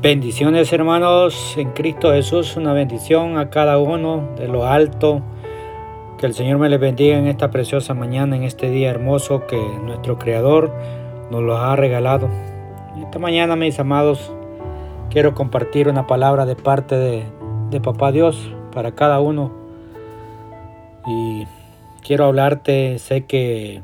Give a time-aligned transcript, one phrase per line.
[0.00, 5.22] Bendiciones hermanos en Cristo Jesús, una bendición a cada uno de lo alto.
[6.18, 9.60] Que el Señor me les bendiga en esta preciosa mañana, en este día hermoso que
[9.82, 10.72] nuestro Creador
[11.32, 12.28] nos lo ha regalado.
[13.02, 14.32] Esta mañana, mis amados,
[15.10, 17.24] quiero compartir una palabra de parte de,
[17.70, 19.50] de Papá Dios para cada uno.
[21.08, 21.44] Y
[22.06, 23.82] quiero hablarte, sé que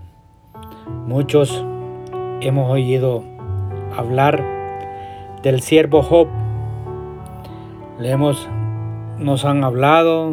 [1.09, 1.65] muchos
[2.41, 3.25] hemos oído
[3.97, 4.54] hablar
[5.45, 6.27] del siervo Job.
[8.01, 8.49] Le hemos,
[9.19, 10.33] nos han hablado,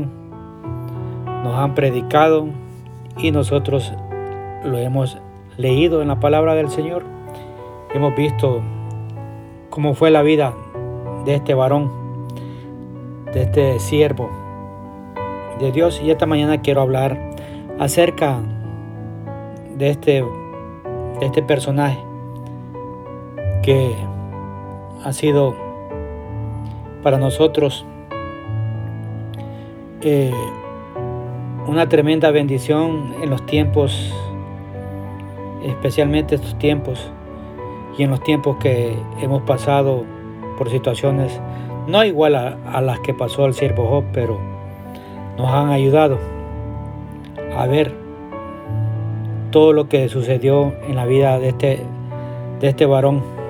[1.44, 2.48] nos han predicado
[3.18, 3.94] y nosotros
[4.64, 5.20] lo hemos
[5.58, 7.04] leído en la palabra del Señor.
[7.94, 8.62] Hemos visto
[9.70, 10.54] cómo fue la vida
[11.26, 11.92] de este varón,
[13.34, 14.30] de este siervo
[15.60, 16.02] de Dios.
[16.02, 17.20] Y esta mañana quiero hablar
[17.80, 18.40] acerca
[19.78, 20.24] de este,
[21.20, 22.00] de este personaje
[23.62, 23.94] que
[25.04, 25.56] ha sido
[27.04, 27.86] para nosotros
[30.02, 30.34] eh,
[31.68, 34.14] una tremenda bendición en los tiempos,
[35.64, 37.12] especialmente estos tiempos
[37.98, 40.04] y en los tiempos que hemos pasado
[40.58, 41.40] por situaciones
[41.88, 44.40] no igual a, las que pasó el siervo Job, pero
[45.38, 46.20] nos han ayudado
[47.58, 47.94] a ver
[49.52, 51.80] todo lo que sucedió en la vida de este,
[52.60, 53.41] de este varón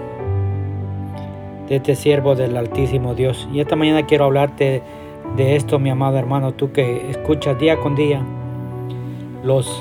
[1.71, 3.47] de este siervo del Altísimo Dios.
[3.53, 4.83] Y esta mañana quiero hablarte
[5.37, 8.21] de esto, mi amado hermano, tú que escuchas día con día
[9.41, 9.71] los,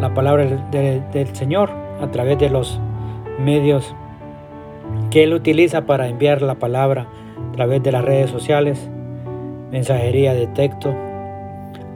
[0.00, 1.68] la palabra del Señor
[2.00, 2.80] a través de los
[3.38, 3.94] medios
[5.10, 7.06] que Él utiliza para enviar la palabra
[7.50, 8.88] a través de las redes sociales,
[9.70, 10.94] mensajería de texto,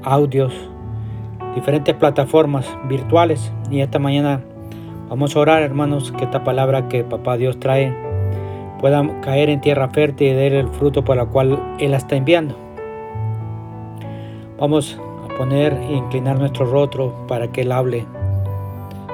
[0.02, 0.52] audios,
[1.54, 3.54] diferentes plataformas virtuales.
[3.70, 4.42] Y esta mañana
[5.08, 8.04] vamos a orar, hermanos, que esta palabra que Papá Dios trae
[8.84, 12.16] pueda caer en tierra fértil y dar el fruto por el cual Él la está
[12.16, 12.54] enviando.
[14.58, 18.04] Vamos a poner e inclinar nuestro rostro para que Él hable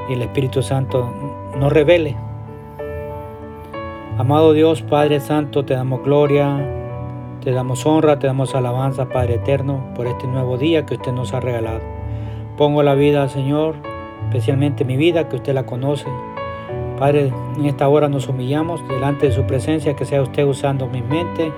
[0.08, 1.08] y el Espíritu Santo
[1.56, 2.16] nos revele.
[4.18, 6.66] Amado Dios, Padre Santo, te damos gloria,
[7.40, 11.32] te damos honra, te damos alabanza, Padre Eterno, por este nuevo día que usted nos
[11.32, 11.78] ha regalado.
[12.56, 13.76] Pongo la vida, Señor,
[14.24, 16.06] especialmente mi vida, que usted la conoce,
[17.00, 21.00] Padre, en esta hora nos humillamos delante de su presencia, que sea usted usando mi
[21.00, 21.50] mente,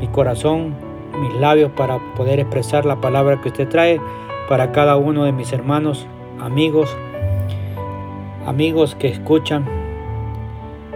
[0.00, 0.74] mi corazón,
[1.20, 4.00] mis labios para poder expresar la palabra que usted trae
[4.48, 6.08] para cada uno de mis hermanos,
[6.40, 6.96] amigos,
[8.44, 9.64] amigos que escuchan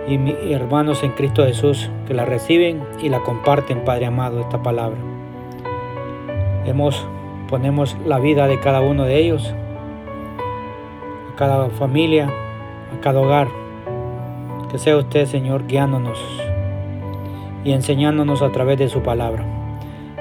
[0.08, 4.98] y hermanos en Cristo Jesús que la reciben y la comparten, Padre amado, esta palabra.
[6.64, 7.06] Hemos,
[7.48, 9.54] ponemos la vida de cada uno de ellos,
[11.32, 12.28] a cada familia,
[12.92, 13.46] a cada hogar
[14.70, 16.18] que sea usted, Señor, guiándonos
[17.64, 19.44] y enseñándonos a través de su palabra.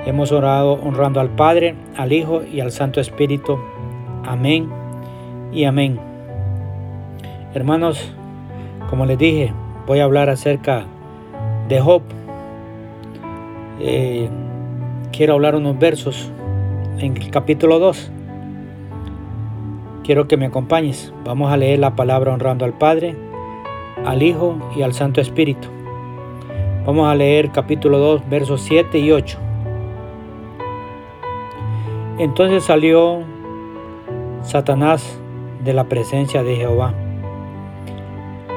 [0.06, 3.58] Hemos orado honrando al Padre, al Hijo y al Santo Espíritu.
[4.24, 4.70] Amén
[5.52, 6.00] y amén.
[7.54, 8.14] Hermanos,
[8.90, 9.54] como les dije,
[9.88, 10.86] voy a hablar acerca
[11.68, 12.02] de Job.
[13.80, 14.30] Eh,
[15.12, 16.32] quiero hablar unos versos
[17.00, 18.12] en el capítulo 2.
[20.04, 21.14] Quiero que me acompañes.
[21.24, 23.16] Vamos a leer la palabra honrando al Padre,
[24.06, 25.68] al Hijo y al Santo Espíritu.
[26.86, 29.38] Vamos a leer capítulo 2, versos 7 y 8.
[32.20, 33.24] Entonces salió
[34.44, 35.20] Satanás
[35.64, 36.94] de la presencia de Jehová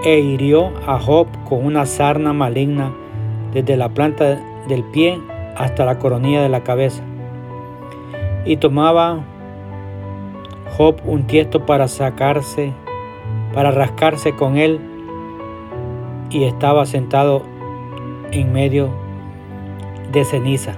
[0.04, 2.92] e hirió a Job con una sarna maligna
[3.52, 4.38] desde la planta
[4.68, 5.18] del pie
[5.56, 7.02] hasta la coronilla de la cabeza.
[8.44, 9.24] Y tomaba
[10.76, 12.72] Job un tiesto para sacarse,
[13.54, 14.97] para rascarse con él
[16.30, 17.42] y estaba sentado
[18.30, 18.90] en medio
[20.12, 20.74] de ceniza.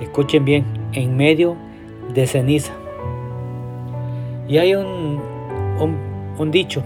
[0.00, 1.56] Escuchen bien, en medio
[2.12, 2.72] de ceniza.
[4.48, 5.20] Y hay un,
[6.38, 6.82] un, dicho,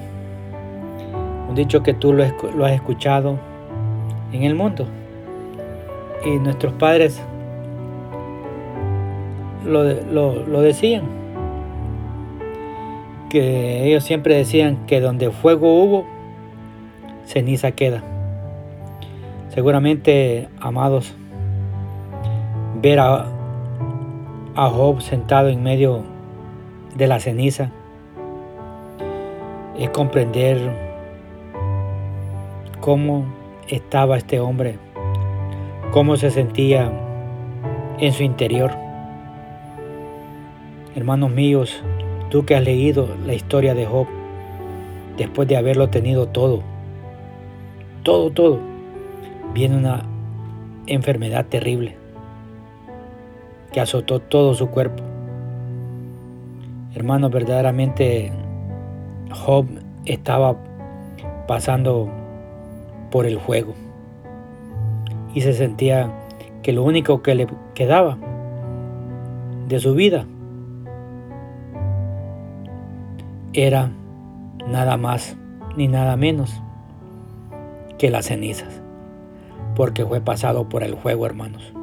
[1.49, 3.39] un dicho que tú lo, has escuchado
[4.33, 4.87] en el mundo.
[6.25, 7.23] Y nuestros padres
[9.65, 9.83] lo,
[10.45, 11.05] lo decían.
[13.29, 16.05] Que ellos siempre decían que donde fuego hubo,
[17.31, 18.03] ceniza queda.
[19.55, 21.15] Seguramente, amados,
[22.83, 23.27] ver a,
[24.57, 26.03] a Job sentado en medio
[26.97, 27.71] de la ceniza
[29.79, 30.59] es comprender
[32.81, 33.27] cómo
[33.69, 34.79] estaba este hombre,
[35.93, 36.91] cómo se sentía
[38.01, 38.73] en su interior.
[40.97, 41.81] Hermanos míos,
[42.29, 44.09] tú que has leído la historia de Job,
[45.17, 46.63] después de haberlo tenido todo,
[48.03, 48.59] todo, todo.
[49.55, 50.03] viene una
[50.87, 51.97] enfermedad terrible
[53.73, 55.03] que azotó todo su cuerpo.
[56.95, 58.33] Hermanos, verdaderamente
[59.31, 59.67] Job
[60.05, 60.57] estaba
[61.47, 62.09] pasando
[63.11, 63.75] por el juego
[65.35, 66.11] y se sentía
[66.63, 68.19] que lo único que le quedaba
[69.69, 70.27] de su vida
[73.53, 73.91] era
[74.67, 75.37] nada más
[75.77, 76.61] ni nada menos
[78.01, 78.81] que las cenizas,
[79.77, 81.75] porque fue pasado por el juego, hermanos.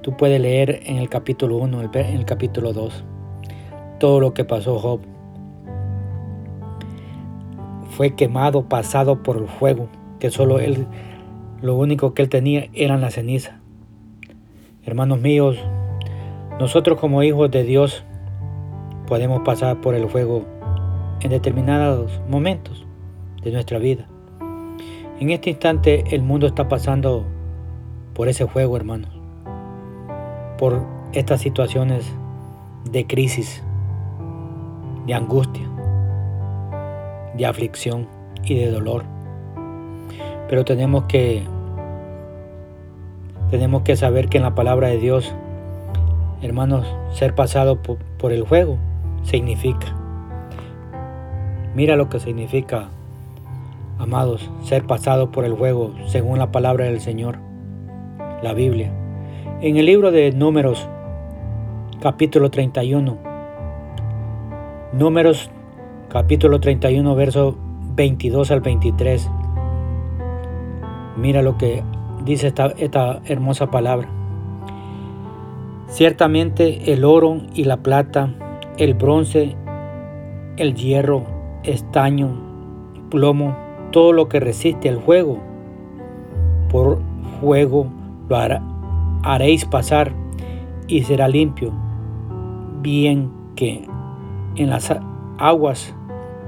[0.00, 3.04] Tú puedes leer en el capítulo 1, en el capítulo 2,
[4.00, 5.00] todo lo que pasó Job.
[7.90, 9.88] Fue quemado, pasado por el fuego,
[10.20, 10.86] que solo él,
[11.60, 13.56] lo único que él tenía eran las cenizas.
[14.86, 15.58] Hermanos míos,
[16.58, 18.04] nosotros como hijos de Dios
[19.06, 20.46] podemos pasar por el fuego
[21.20, 22.86] en determinados momentos
[23.42, 24.08] de nuestra vida.
[25.20, 27.24] En este instante el mundo está pasando
[28.14, 29.10] por ese fuego, hermanos,
[30.58, 30.82] por
[31.12, 32.04] estas situaciones
[32.90, 33.62] de crisis,
[35.06, 35.68] de angustia,
[37.36, 38.08] de aflicción
[38.42, 39.04] y de dolor.
[40.48, 41.44] Pero tenemos que
[43.50, 45.32] tenemos que saber que en la palabra de Dios,
[46.42, 48.78] hermanos, ser pasado por, el fuego
[49.22, 49.94] significa.
[51.74, 52.88] Mira lo que significa,
[53.98, 57.38] amados, ser pasado por el fuego según la palabra del Señor,
[58.42, 58.92] la Biblia.
[59.60, 60.88] En el libro de Números,
[62.00, 63.18] capítulo 31,
[64.92, 65.50] Números,
[66.08, 67.56] capítulo 31, verso
[67.94, 69.30] 22 al 23.
[71.16, 71.82] Mira lo que
[72.24, 74.08] dice esta, esta hermosa palabra.
[75.88, 78.34] Ciertamente el oro y la plata,
[78.78, 79.56] el bronce,
[80.56, 81.24] el hierro,
[81.62, 82.30] estaño,
[83.10, 83.63] plomo,
[83.94, 85.38] todo lo que resiste el fuego,
[86.68, 86.98] por
[87.40, 87.86] fuego
[88.28, 88.36] lo
[89.22, 90.10] haréis pasar
[90.88, 91.72] y será limpio,
[92.82, 93.86] bien que
[94.56, 94.92] en las
[95.38, 95.94] aguas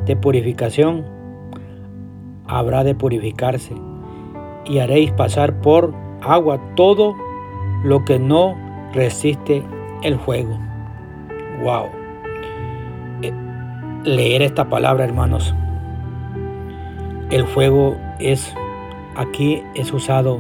[0.06, 1.04] de purificación
[2.48, 3.76] habrá de purificarse
[4.64, 7.14] y haréis pasar por agua todo
[7.84, 8.56] lo que no
[8.92, 9.62] resiste
[10.02, 10.58] el fuego.
[11.62, 11.84] Wow.
[13.22, 13.32] Eh,
[14.02, 15.54] leer esta palabra, hermanos.
[17.28, 18.54] El fuego es
[19.16, 20.38] aquí es usado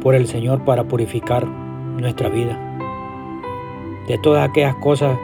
[0.00, 2.56] por el Señor para purificar nuestra vida
[4.06, 5.18] de todas aquellas cosas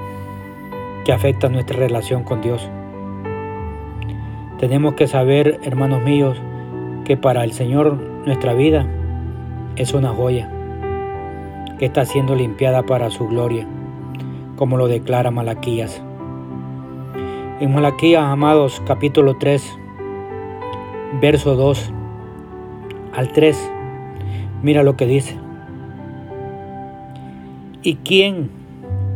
[1.05, 2.69] que afectan nuestra relación con Dios.
[4.59, 6.37] Tenemos que saber, hermanos míos,
[7.05, 7.97] que para el Señor
[8.27, 8.85] nuestra vida
[9.77, 10.51] es una joya
[11.79, 13.65] que está siendo limpiada para su gloria,
[14.57, 16.03] como lo declara Malaquías.
[17.61, 19.79] En Malaquías, amados, capítulo 3,
[21.21, 21.93] verso 2
[23.15, 23.73] al 3,
[24.63, 25.37] mira lo que dice.
[27.83, 28.51] ¿Y quién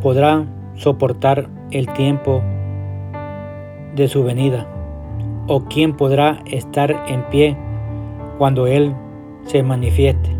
[0.01, 0.45] podrá
[0.75, 2.43] soportar el tiempo
[3.95, 4.67] de su venida?
[5.47, 7.57] ¿O quién podrá estar en pie
[8.39, 8.95] cuando Él
[9.45, 10.31] se manifieste,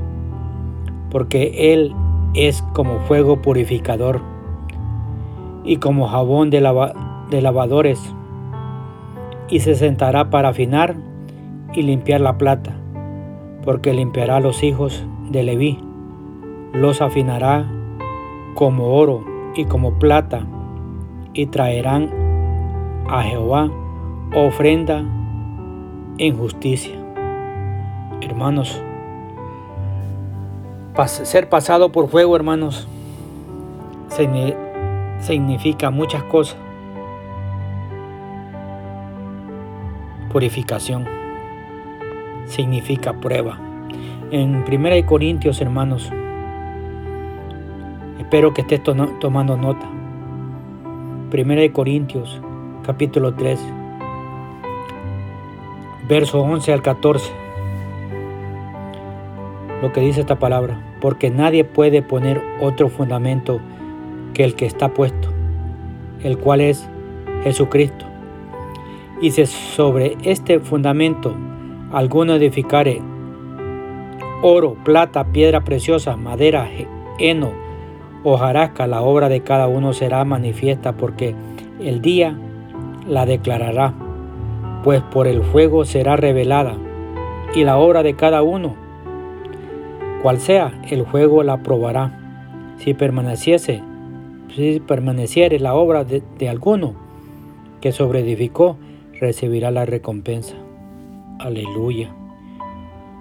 [1.11, 1.95] porque Él
[2.35, 4.21] es como fuego purificador
[5.65, 8.01] y como jabón de, lavadores,
[9.49, 10.97] y se sentará para afinar
[11.75, 12.75] y limpiar la plata,
[13.65, 15.79] porque limpiará los hijos de Leví,
[16.73, 17.67] los afinará
[18.55, 20.47] como oro y como plata,
[21.35, 22.11] y traerán
[23.09, 23.71] a Jehová
[24.35, 25.05] ofrenda
[26.19, 27.03] en justicia
[28.27, 28.83] hermanos.
[31.07, 32.89] ser pasado por fuego, hermanos,
[35.21, 36.57] significa muchas cosas.
[40.33, 41.22] Purificación
[42.53, 43.59] significa prueba.
[44.31, 46.13] En 1 Corintios, hermanos,
[48.19, 49.87] espero que estés tomando nota.
[51.33, 52.41] 1 Corintios,
[52.85, 53.59] capítulo 3,
[56.09, 57.43] verso 11 al 14
[59.83, 63.61] lo que dice esta palabra, porque nadie puede poner otro fundamento
[64.33, 65.29] que el que está puesto,
[66.23, 66.89] el cual es
[67.43, 68.07] Jesucristo.
[69.21, 71.35] Y si sobre este fundamento
[71.93, 73.01] alguno edificare
[74.43, 76.69] oro, plata, piedra preciosa, madera,
[77.19, 77.53] heno,
[78.25, 81.35] hojarasca, la obra de cada uno será manifiesta porque
[81.81, 82.37] el día
[83.07, 83.95] la declarará,
[84.83, 86.77] pues por el fuego será revelada,
[87.55, 88.83] y la obra de cada uno
[90.23, 92.19] cual sea, el juego la probará.
[92.79, 93.83] Si permaneciese,
[94.55, 96.95] si permaneciere la obra de, alguno
[97.81, 98.77] que sobreedificó,
[99.21, 100.62] recibirá la recompensa.
[101.39, 102.15] Aleluya.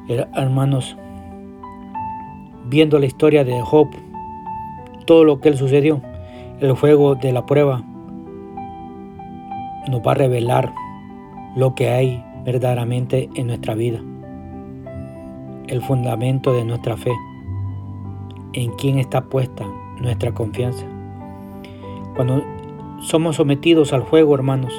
[0.08, 0.98] Hermanos,
[2.66, 3.88] viendo la historia de Job,
[5.06, 6.02] todo lo que él sucedió,
[6.60, 7.84] el juego de la prueba
[9.90, 10.74] nos va a revelar
[11.56, 14.00] lo que hay verdaderamente en nuestra vida,
[15.68, 17.14] el fundamento de nuestra fe,
[18.54, 19.66] en quién está puesta
[20.00, 20.86] nuestra confianza.
[22.16, 22.44] Cuando
[23.00, 24.74] somos sometidos al juego, hermanos,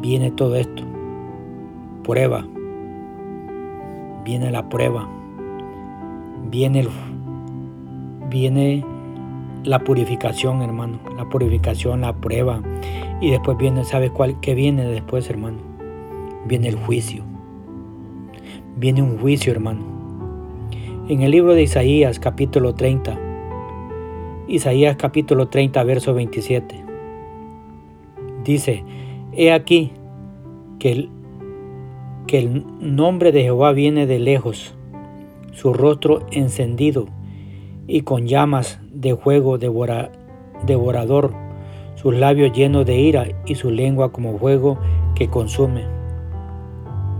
[0.00, 0.82] viene todo esto,
[2.06, 2.46] prueba,
[4.24, 5.08] viene la prueba,
[6.48, 6.88] viene el,
[8.30, 8.84] viene
[9.64, 12.62] la purificación, hermano, la purificación, la prueba,
[13.20, 14.38] y después viene, ¿sabes cuál?
[14.38, 15.58] ¿Qué viene después, hermano?
[16.46, 17.24] Viene el juicio.
[18.76, 19.80] Viene un juicio, hermano.
[21.08, 23.18] En el libro de Isaías, capítulo 30,
[24.46, 26.84] Isaías capítulo 30, verso 27,
[28.44, 28.84] dice,
[29.32, 29.90] He aquí
[30.78, 31.08] que
[32.26, 34.74] que el nombre de Jehová viene de lejos,
[35.52, 37.06] su rostro encendido
[37.86, 41.46] y con llamas de fuego devorador
[41.96, 44.78] sus labios llenos de ira y su lengua como fuego
[45.14, 45.84] que consume.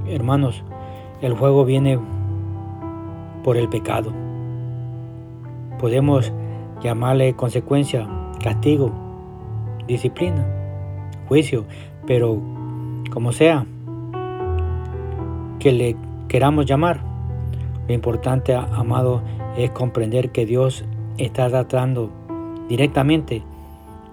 [0.06, 0.62] Hermanos,
[1.22, 1.98] el fuego viene
[3.42, 4.12] por el pecado.
[5.80, 6.32] Podemos
[6.82, 8.06] llamarle consecuencia,
[8.42, 8.92] castigo,
[9.88, 10.46] disciplina,
[11.26, 11.64] juicio,
[12.06, 12.38] pero
[13.10, 13.66] como sea
[15.66, 15.96] que le
[16.28, 17.00] queramos llamar,
[17.88, 19.23] lo importante, amado,
[19.56, 20.85] es comprender que Dios
[21.18, 22.08] está tratando
[22.68, 23.42] directamente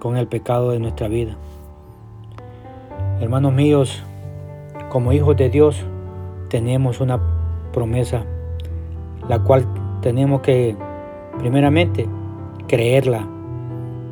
[0.00, 1.36] con el pecado de nuestra vida.
[3.20, 4.02] Hermanos míos,
[4.88, 5.80] como hijos de Dios
[6.48, 7.20] tenemos una
[7.72, 8.24] promesa,
[9.28, 9.64] la cual
[10.02, 10.74] tenemos que
[11.38, 12.08] primeramente
[12.66, 13.28] creerla,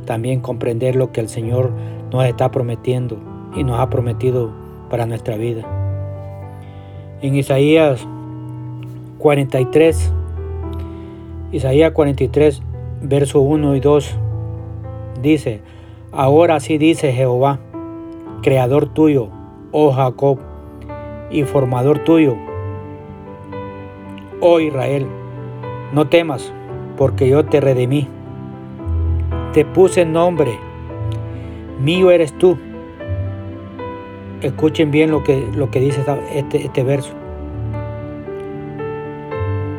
[0.05, 1.73] también comprender lo que el Señor
[2.13, 3.19] nos está prometiendo
[3.57, 4.53] y nos ha prometido
[4.89, 5.82] para nuestra vida.
[7.23, 8.05] En Isaías
[9.19, 10.13] 43,
[11.53, 12.63] Isaías 43,
[13.01, 14.19] verso 1 y 2,
[15.23, 15.61] dice,
[16.11, 17.61] Ahora sí dice Jehová,
[18.43, 19.29] creador tuyo,
[19.71, 20.41] oh Jacob,
[21.31, 22.35] y formador tuyo,
[24.41, 25.07] oh Israel,
[25.93, 26.53] no temas,
[26.97, 28.09] porque yo te redimí.
[29.53, 30.59] Te puse nombre,
[31.81, 32.59] mío eres tú.
[34.43, 37.13] Escuchen bien lo que, lo que dice este, este verso.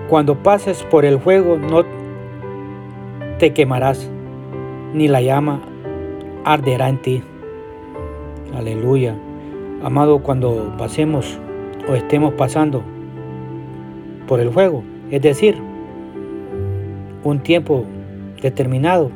[0.10, 1.84] Cuando pases por el fuego no
[3.39, 4.10] te quemarás,
[4.93, 5.62] ni la llama
[6.46, 7.24] arderá en ti.
[8.55, 9.15] Aleluya.
[9.84, 11.39] Amado, cuando pasemos
[11.89, 12.84] o estemos pasando
[14.27, 15.58] por el fuego, es decir,
[17.24, 17.84] un tiempo
[18.41, 19.12] determinado,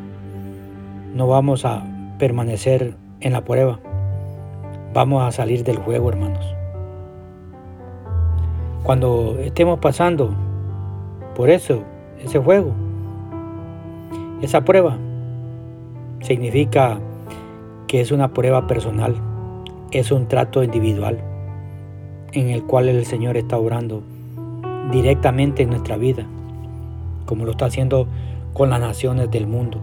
[1.14, 1.86] no vamos a
[2.18, 3.80] permanecer en la prueba.
[4.98, 6.44] Vamos a salir del juego, hermanos.
[8.82, 10.34] Cuando estemos pasando
[11.36, 11.84] por eso,
[12.20, 12.72] ese juego,
[14.42, 14.98] esa prueba,
[16.22, 16.98] significa
[17.86, 19.16] que es una prueba personal,
[19.92, 21.20] es un trato individual
[22.32, 24.02] en el cual el Señor está obrando
[24.92, 26.26] directamente en nuestra vida,
[27.28, 28.08] como lo está haciendo
[28.54, 29.80] con las naciones del mundo.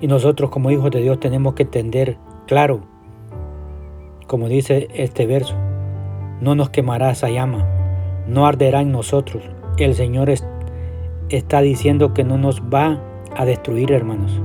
[0.00, 2.16] Y nosotros como hijos de Dios tenemos que entender
[2.46, 2.80] claro,
[4.26, 5.54] como dice este verso,
[6.40, 7.66] no nos quemará esa llama,
[8.26, 9.42] no arderá en nosotros.
[9.78, 10.30] El Señor
[11.28, 13.00] está diciendo que no nos va
[13.36, 14.40] a destruir, hermanos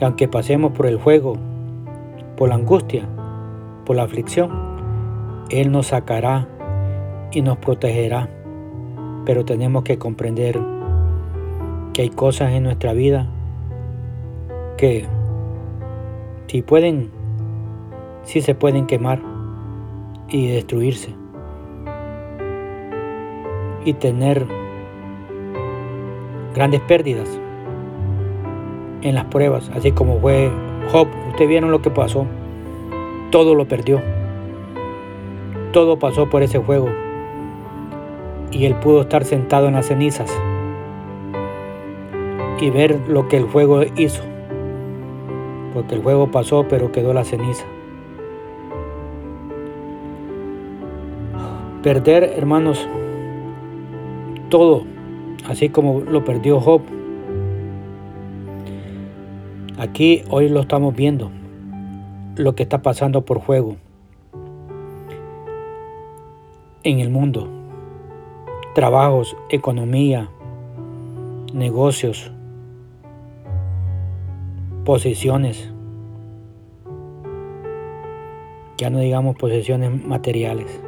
[0.00, 1.34] que aunque pasemos por el fuego,
[2.38, 3.06] por la angustia,
[3.84, 4.50] por la aflicción,
[5.50, 6.48] Él nos sacará
[7.32, 8.30] y nos protegerá.
[9.26, 10.58] Pero tenemos que comprender
[11.92, 13.26] que hay cosas en nuestra vida
[14.78, 15.06] que
[16.50, 17.12] si pueden,
[18.24, 19.20] si se pueden quemar
[20.28, 21.14] y destruirse
[23.84, 24.44] y tener
[26.52, 27.28] grandes pérdidas
[29.02, 30.50] en las pruebas, así como fue
[30.90, 31.06] Job.
[31.28, 32.26] Ustedes vieron lo que pasó.
[33.30, 34.02] Todo lo perdió.
[35.72, 36.88] Todo pasó por ese juego.
[38.50, 40.36] Y él pudo estar sentado en las cenizas
[42.60, 44.29] y ver lo que el fuego hizo.
[45.72, 47.64] Porque el fuego pasó, pero quedó la ceniza.
[51.82, 52.86] Perder, hermanos,
[54.48, 54.84] todo,
[55.48, 56.82] así como lo perdió Job,
[59.80, 61.30] Aquí hoy lo estamos viendo,
[62.36, 63.76] lo que está pasando por juego
[66.82, 67.48] en el mundo.
[68.74, 70.28] Trabajos, economía,
[71.54, 72.30] negocios,
[74.84, 75.70] posiciones.
[78.78, 80.80] Ya no digamos posesiones materiales.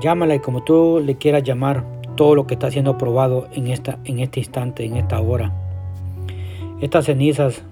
[0.00, 1.84] Llámala y como tú le quieras llamar
[2.16, 5.52] todo lo que está siendo probado en, esta, en este instante, en esta hora.
[6.80, 7.62] Estas cenizas,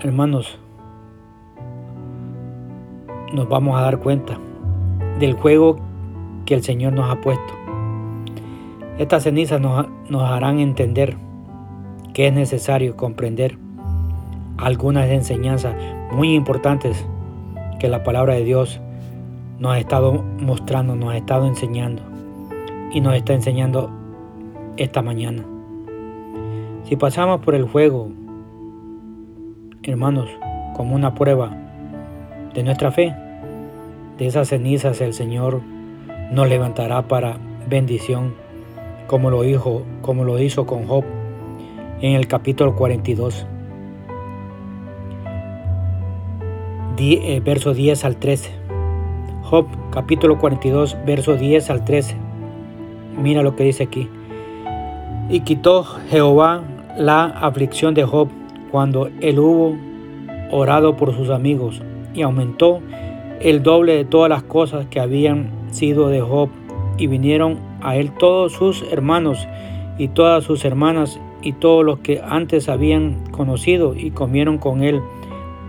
[0.00, 0.58] hermanos,
[3.32, 4.38] nos vamos a dar cuenta
[5.18, 5.78] del juego
[6.44, 7.54] que el Señor nos ha puesto.
[8.98, 11.16] Estas cenizas nos, nos harán entender
[12.20, 13.56] que es necesario comprender
[14.58, 15.74] algunas enseñanzas
[16.12, 17.06] muy importantes
[17.78, 18.78] que la palabra de Dios
[19.58, 22.02] nos ha estado mostrando, nos ha estado enseñando
[22.92, 23.90] y nos está enseñando
[24.76, 25.46] esta mañana.
[26.84, 28.10] Si pasamos por el fuego,
[29.82, 30.28] hermanos,
[30.76, 31.56] como una prueba
[32.52, 33.16] de nuestra fe,
[34.18, 35.62] de esas cenizas el Señor
[36.30, 38.34] nos levantará para bendición,
[39.06, 41.02] como lo hizo, como lo hizo con Job
[42.00, 43.46] en el capítulo 42.
[47.02, 48.50] Eh, verso 10 al 13.
[49.42, 52.14] Job capítulo 42, verso 10 al 13.
[53.16, 54.06] Mira lo que dice aquí.
[55.30, 56.62] Y quitó Jehová
[56.98, 58.28] la aflicción de Job
[58.70, 59.76] cuando él hubo
[60.50, 61.80] orado por sus amigos
[62.12, 62.80] y aumentó
[63.40, 66.50] el doble de todas las cosas que habían sido de Job
[66.98, 69.48] y vinieron a él todos sus hermanos
[69.96, 75.00] y todas sus hermanas y todos los que antes habían conocido y comieron con él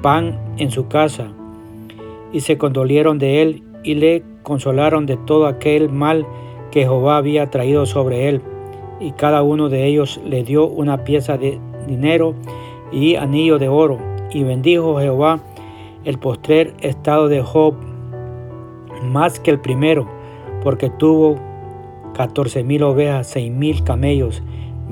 [0.02, 1.28] pan en su casa,
[2.34, 6.26] y se condolieron de él y le consolaron de todo aquel mal
[6.72, 8.42] que Jehová había traído sobre él,
[9.00, 12.34] y cada uno de ellos le dio una pieza de dinero
[12.92, 13.98] y anillo de oro,
[14.32, 15.40] y bendijo Jehová
[16.06, 17.76] el postrer estado de Job
[19.04, 20.08] más que el primero,
[20.64, 21.36] porque tuvo
[22.14, 24.42] catorce mil ovejas, seis mil camellos,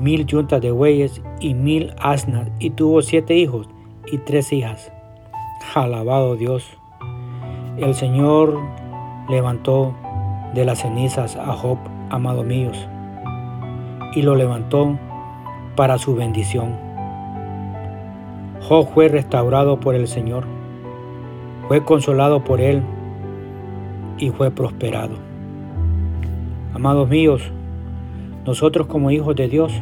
[0.00, 3.68] mil yuntas de bueyes y mil asnas, y tuvo siete hijos
[4.10, 4.90] y tres hijas.
[5.74, 6.66] Alabado Dios.
[7.76, 8.58] El Señor
[9.28, 9.94] levantó
[10.54, 11.78] de las cenizas a Job,
[12.08, 12.88] amado míos,
[14.14, 14.98] y lo levantó
[15.76, 16.74] para su bendición.
[18.62, 20.44] Job fue restaurado por el Señor,
[21.68, 22.82] fue consolado por Él
[24.18, 25.14] y fue prosperado.
[26.74, 27.52] Amados míos,
[28.50, 29.72] nosotros como hijos de Dios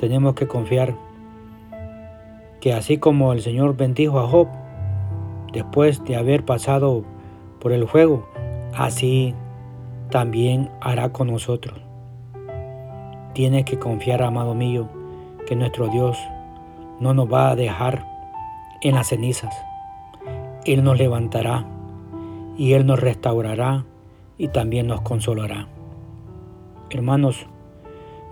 [0.00, 0.96] tenemos que confiar
[2.60, 4.48] que así como el Señor bendijo a Job
[5.52, 7.04] después de haber pasado
[7.60, 8.26] por el fuego,
[8.74, 9.36] así
[10.10, 11.78] también hará con nosotros.
[13.34, 14.88] Tienes que confiar, amado mío,
[15.46, 16.18] que nuestro Dios
[16.98, 18.04] no nos va a dejar
[18.80, 19.54] en las cenizas.
[20.64, 21.66] Él nos levantará
[22.58, 23.84] y Él nos restaurará
[24.38, 25.68] y también nos consolará.
[26.94, 27.46] Hermanos,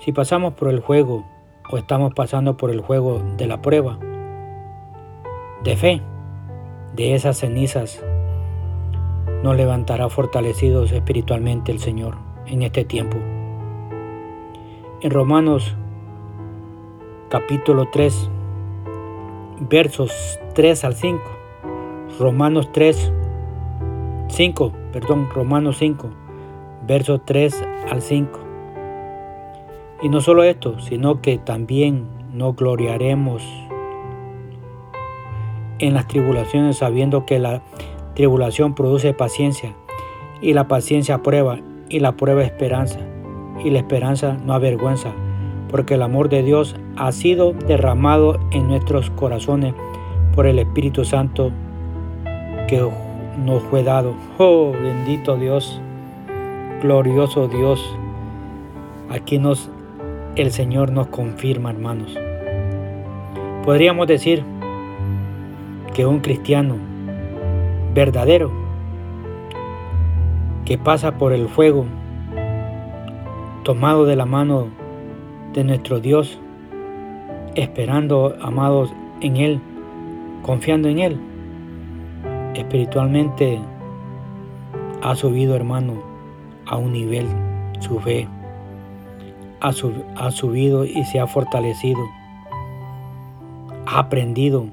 [0.01, 1.25] si pasamos por el fuego
[1.70, 3.99] o estamos pasando por el juego de la prueba,
[5.64, 6.03] de fe,
[6.94, 8.05] de esas cenizas,
[9.42, 13.16] nos levantará fortalecidos espiritualmente el Señor en este tiempo.
[15.01, 15.75] En Romanos
[17.31, 18.29] capítulo 3,
[19.70, 21.23] versos 3 al 5,
[22.18, 23.11] Romanos 3,
[24.29, 26.11] 5, perdón, Romanos 5,
[26.87, 28.49] versos 3 al 5.
[30.02, 33.42] Y no solo esto, sino que también nos gloriaremos
[35.78, 37.62] en las tribulaciones sabiendo que la
[38.14, 39.74] tribulación produce paciencia
[40.40, 41.58] y la paciencia prueba
[41.88, 43.00] y la prueba esperanza
[43.64, 45.12] y la esperanza no avergüenza
[45.70, 49.74] porque el amor de Dios ha sido derramado en nuestros corazones
[50.34, 51.52] por el Espíritu Santo
[52.68, 52.86] que
[53.44, 54.14] nos fue dado.
[54.38, 55.80] Oh, bendito Dios,
[56.82, 57.96] glorioso Dios.
[59.10, 59.70] Aquí nos
[60.36, 62.16] el Señor nos confirma, hermanos.
[63.64, 64.44] Podríamos decir
[65.94, 66.76] que un cristiano
[67.94, 68.50] verdadero
[70.64, 71.84] que pasa por el fuego
[73.64, 74.68] tomado de la mano
[75.52, 76.38] de nuestro Dios,
[77.54, 79.60] esperando, amados, en Él,
[80.42, 81.20] confiando en Él,
[82.54, 83.58] espiritualmente
[85.02, 85.94] ha subido, hermano,
[86.66, 87.26] a un nivel
[87.80, 88.28] su fe,
[89.61, 89.73] ha,
[90.31, 92.01] subido y se ha fortalecido,
[93.87, 94.66] ha aprendido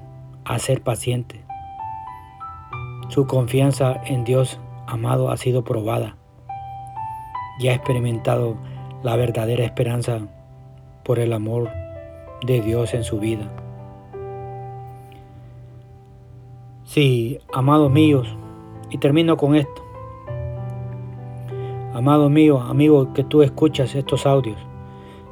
[0.46, 1.44] a ser paciente.
[3.10, 6.16] Su confianza en Dios amado ha sido probada
[7.60, 8.56] y ha experimentado
[9.04, 10.20] la verdadera esperanza
[11.04, 11.70] por el amor
[12.46, 13.50] de Dios en su vida.
[16.84, 18.28] Sí, amados míos,
[18.90, 19.84] y termino con esto.
[21.94, 24.58] Amado mío, amigo que tú escuchas estos audios,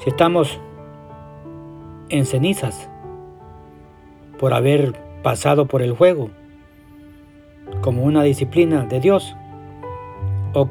[0.06, 0.62] si estamos
[2.10, 2.90] en cenizas
[4.40, 6.30] por haber pasado por el juego
[7.82, 9.36] como una disciplina de Dios,
[10.54, 10.70] o,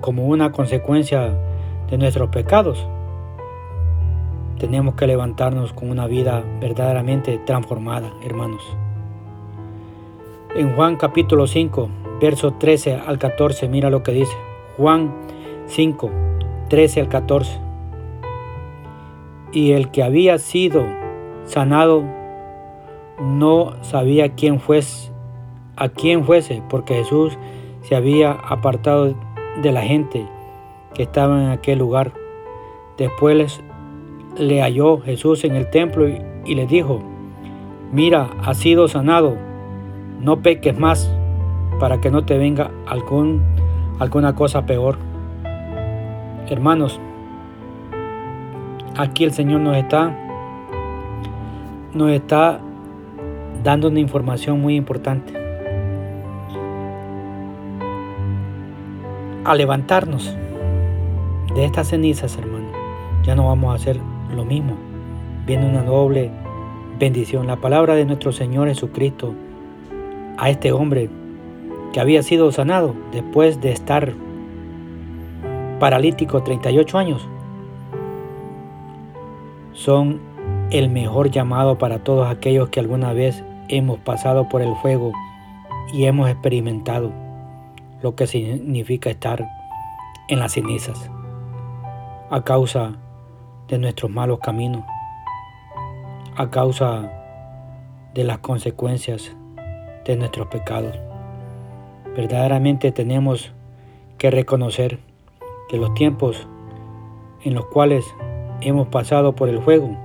[0.00, 1.32] como una consecuencia
[1.88, 2.84] de nuestros pecados.
[4.58, 8.62] Tenemos que levantarnos con una vida verdaderamente transformada, hermanos.
[10.56, 11.88] En Juan capítulo 5,
[12.20, 14.36] verso 13 al 14, mira lo que dice.
[14.76, 15.14] Juan
[15.66, 16.10] 5,
[16.68, 17.65] 13 al 14.
[19.56, 20.84] Y el que había sido
[21.44, 22.04] sanado
[23.18, 25.10] no sabía quién fuese,
[25.76, 27.38] a quién fuese, porque Jesús
[27.80, 29.14] se había apartado
[29.62, 30.26] de la gente
[30.92, 32.12] que estaba en aquel lugar.
[32.98, 33.62] Después
[34.36, 37.00] le halló Jesús en el templo y, le dijo,
[37.90, 39.38] mira, has sido sanado,
[40.20, 41.10] no peques más
[41.80, 42.70] para que no te venga
[43.98, 44.98] alguna cosa peor.
[46.46, 47.00] Hermanos,
[48.96, 50.16] aquí el Señor nos está,
[51.92, 52.60] nos está
[53.62, 55.32] dando una información muy importante.
[59.44, 60.36] A levantarnos
[61.54, 62.66] de estas cenizas, hermano,
[63.22, 64.00] ya no vamos a hacer
[64.34, 64.76] lo mismo.
[65.46, 66.30] Viene una doble
[66.98, 67.46] bendición.
[67.46, 69.34] La palabra de nuestro Señor Jesucristo
[70.38, 71.08] a este hombre
[71.92, 74.12] que había sido sanado después de estar
[75.78, 77.28] paralítico 38 años,
[79.76, 80.20] son
[80.70, 85.12] el mejor llamado para todos aquellos que alguna vez hemos pasado por el fuego
[85.92, 87.12] y hemos experimentado
[88.02, 89.46] lo que significa estar
[90.28, 91.10] en las cenizas
[92.30, 92.94] a causa
[93.68, 94.82] de nuestros malos caminos,
[96.36, 97.12] a causa
[98.14, 99.36] de las consecuencias
[100.04, 100.96] de nuestros pecados.
[102.16, 103.52] Verdaderamente tenemos
[104.18, 104.98] que reconocer
[105.68, 106.48] que los tiempos
[107.44, 108.06] en los cuales
[108.60, 109.96] hemos pasado por el fuego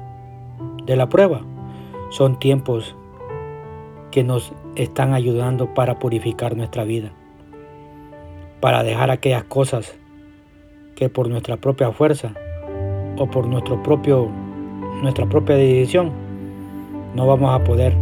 [0.86, 1.42] de la prueba
[2.10, 2.96] son tiempos
[4.12, 7.12] que nos están ayudando para purificar nuestra vida,
[8.60, 9.98] para dejar aquellas cosas
[10.96, 12.34] que por nuestra propia fuerza
[13.18, 14.30] o por nuestro propio,
[15.02, 16.12] nuestra propia decisión
[17.16, 17.96] no vamos a poder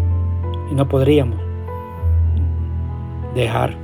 [0.72, 1.40] y no podríamos
[3.36, 3.76] dejar.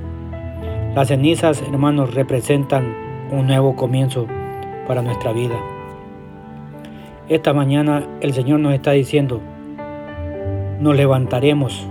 [0.94, 2.94] Las cenizas, hermanos, representan
[3.30, 4.26] un nuevo comienzo
[4.86, 5.56] para nuestra vida.
[7.28, 9.40] Esta mañana el Señor nos está diciendo,
[10.78, 11.84] nos levantaremos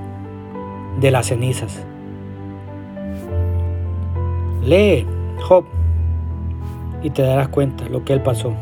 [1.02, 1.86] de las cenizas.
[4.63, 5.06] Lee
[5.41, 5.65] Job
[7.04, 8.54] y te darás cuenta lo que él pasó.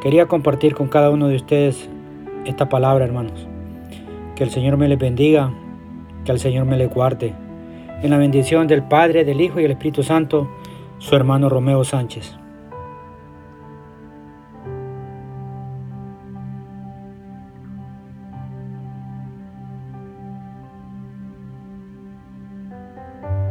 [0.00, 1.90] Quería compartir con cada uno de ustedes
[2.44, 3.48] esta palabra, hermanos.
[4.36, 5.52] Que el Señor me les bendiga,
[6.24, 7.34] que el Señor me les guarde.
[8.00, 10.48] En la bendición del Padre, del Hijo y del Espíritu Santo,
[10.98, 12.45] su hermano Romeo Sánchez.